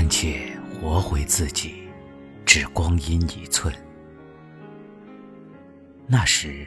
[0.00, 1.86] 暂且活回自己，
[2.46, 3.70] 只光阴一寸。
[6.06, 6.66] 那时，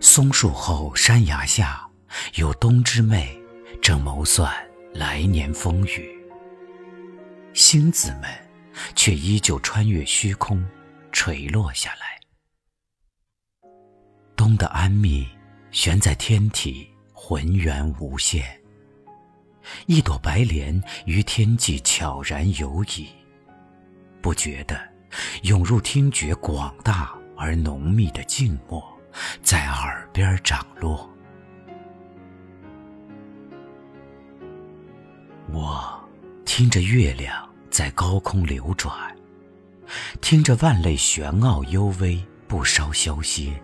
[0.00, 1.88] 松树后山崖下，
[2.34, 3.40] 有冬之妹
[3.80, 4.52] 正谋算
[4.92, 6.10] 来年风雨。
[7.54, 8.24] 星子们
[8.96, 10.60] 却依旧穿越虚空，
[11.12, 12.18] 垂落下来。
[14.34, 15.24] 冬的安谧
[15.70, 18.59] 悬在天体，浑圆无限。
[19.86, 23.08] 一朵白莲于天际悄然游移，
[24.20, 24.80] 不觉得
[25.42, 28.82] 涌入听觉广大而浓密的静默，
[29.42, 31.08] 在耳边涨落。
[35.52, 36.00] 我
[36.44, 38.94] 听着月亮在高空流转，
[40.20, 43.60] 听着万类玄奥幽微不稍消歇，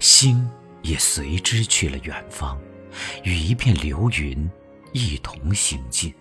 [0.00, 0.46] 心
[0.82, 2.58] 也随之去了远方，
[3.24, 4.50] 与一片流云。
[4.92, 6.12] 一同行进，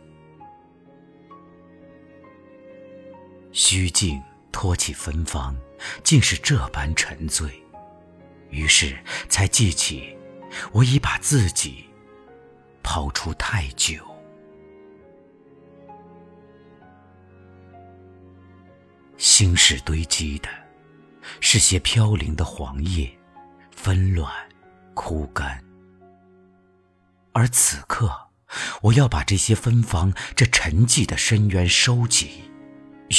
[3.51, 5.55] 虚静托起芬芳，
[6.03, 7.49] 竟是这般沉醉。
[8.51, 8.97] 于是
[9.27, 10.15] 才记起，
[10.71, 11.85] 我已把自己
[12.83, 14.03] 抛出太久。
[19.17, 20.49] 心事堆积的，
[21.39, 23.11] 是些飘零的黄叶，
[23.71, 24.31] 纷乱
[24.93, 25.63] 枯干，
[27.33, 28.28] 而此刻。
[28.81, 32.29] 我要把这些芬芳，这沉寂的深渊收集，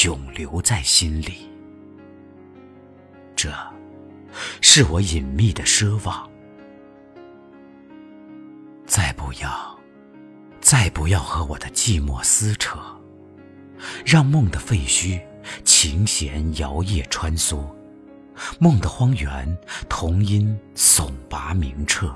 [0.05, 1.49] 永留在心里。
[3.37, 3.53] 这，
[4.61, 6.29] 是我隐秘的奢望。
[8.87, 9.79] 再不要，
[10.61, 12.79] 再不要和我的寂寞撕扯，
[14.05, 15.21] 让梦的废墟，
[15.65, 17.65] 琴弦摇曳穿梭，
[18.59, 19.57] 梦的荒原，
[19.89, 22.15] 童音耸拔明澈。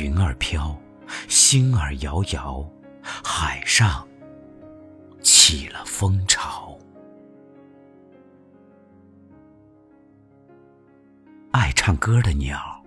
[0.00, 0.74] 云儿飘，
[1.28, 2.66] 星儿摇摇，
[3.22, 4.08] 海上
[5.22, 6.74] 起了风潮。
[11.52, 12.82] 爱唱歌的鸟，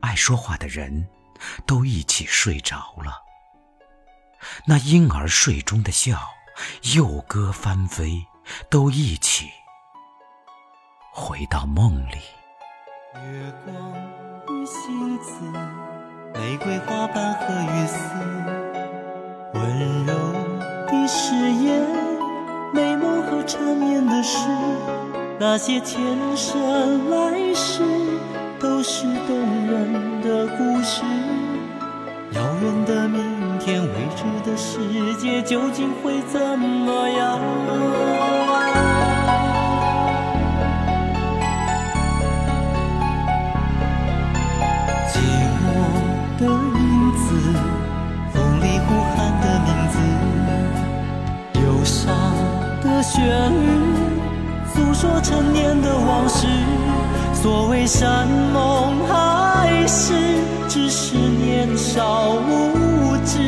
[0.00, 1.06] 爱说话的人，
[1.64, 3.22] 都一起睡着了。
[4.66, 6.20] 那婴儿睡中的笑，
[6.96, 8.26] 幼歌翻飞，
[8.68, 9.48] 都一起
[11.12, 12.16] 回到梦里。
[13.14, 15.83] 月光与星子。
[16.34, 17.96] 玫瑰花瓣和雨丝，
[19.52, 20.12] 温柔
[20.88, 21.80] 的誓言，
[22.72, 24.48] 美梦和缠绵的诗，
[25.38, 26.00] 那些前
[26.36, 27.82] 生来世
[28.58, 29.36] 都是动
[29.66, 31.02] 人的故事。
[32.32, 37.38] 遥远的明天，未知的世界究竟会怎么样？
[46.44, 47.24] 的影子，
[48.32, 49.96] 风里呼喊的名字，
[51.60, 52.14] 忧伤
[52.82, 53.64] 的旋律
[54.74, 56.46] 诉说陈年的往事，
[57.32, 60.12] 所谓山盟海誓，
[60.68, 63.38] 只是年少无知。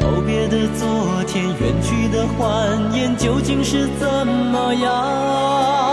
[0.00, 5.89] 告别的昨天，远去的欢颜，究竟是怎么样？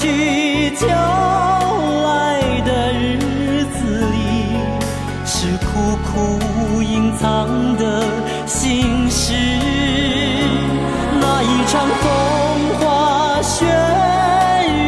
[0.00, 4.56] 去秋来的日子里，
[5.26, 5.68] 是苦
[6.06, 8.02] 苦隐藏的
[8.46, 9.34] 心事。
[11.20, 12.08] 那一场风
[12.78, 13.66] 花雪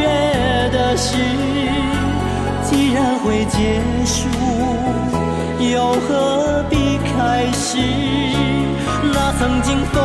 [0.00, 1.14] 月的事，
[2.64, 4.30] 既然会结束，
[5.60, 7.76] 又何必开始？
[9.12, 10.00] 那曾经风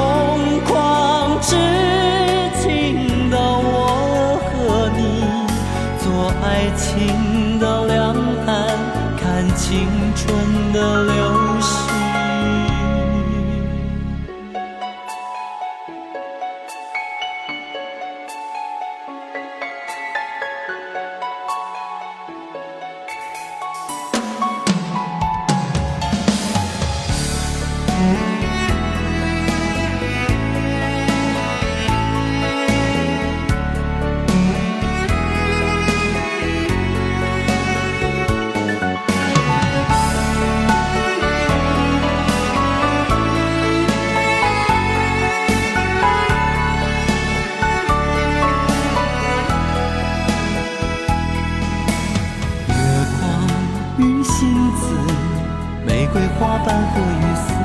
[56.39, 57.56] 花瓣和雨丝，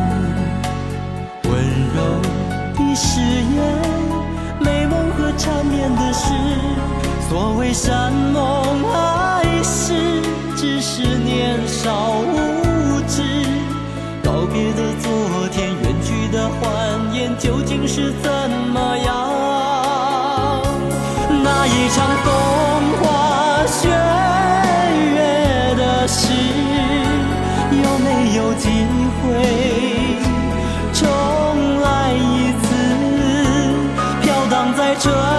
[2.95, 3.57] 誓言，
[4.61, 6.33] 美梦和缠绵的事。
[7.29, 10.21] 所谓山盟海誓，
[10.57, 13.23] 只是年少无知。
[14.23, 15.11] 告别的昨
[15.51, 18.31] 天，远去的欢颜，究竟是怎
[18.73, 19.13] 么样？
[21.43, 22.33] 那一场风
[35.03, 35.32] 这。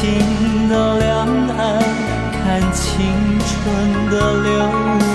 [0.00, 1.26] 情的两
[1.58, 1.82] 岸，
[2.30, 3.10] 看青
[3.40, 4.14] 春的
[4.44, 5.07] 流